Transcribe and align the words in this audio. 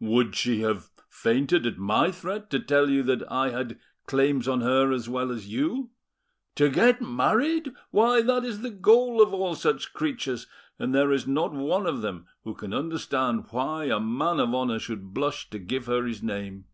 Would 0.00 0.36
she 0.36 0.60
have 0.60 0.90
fainted 1.08 1.66
at 1.66 1.78
my 1.78 2.10
threat 2.10 2.50
to 2.50 2.60
tell 2.60 2.90
you 2.90 3.02
that 3.04 3.22
I 3.32 3.48
had 3.48 3.78
claims 4.06 4.46
on 4.46 4.60
her 4.60 4.92
as 4.92 5.08
well 5.08 5.32
as 5.32 5.48
you? 5.48 5.92
To 6.56 6.68
get 6.68 7.00
married! 7.00 7.72
Why, 7.90 8.20
that 8.20 8.44
is 8.44 8.60
the 8.60 8.68
goal 8.70 9.22
of 9.22 9.32
all 9.32 9.54
such 9.54 9.94
creatures, 9.94 10.46
and 10.78 10.94
there 10.94 11.10
is 11.10 11.26
not 11.26 11.54
one 11.54 11.86
of 11.86 12.02
them 12.02 12.26
who 12.44 12.54
can 12.54 12.74
understand 12.74 13.46
why 13.48 13.84
a 13.86 13.98
man 13.98 14.40
of 14.40 14.54
honour 14.54 14.78
should 14.78 15.14
blush 15.14 15.48
to 15.48 15.58
give 15.58 15.86
her 15.86 16.04
his 16.04 16.22
name. 16.22 16.66